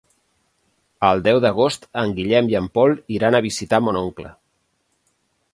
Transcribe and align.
El 1.09 1.21
deu 1.27 1.41
d'agost 1.45 1.85
en 2.03 2.15
Guillem 2.21 2.49
i 2.53 2.57
en 2.63 2.71
Pol 2.79 2.97
iran 3.19 3.39
a 3.41 3.45
visitar 3.51 3.85
mon 3.89 4.01
oncle. 4.05 4.37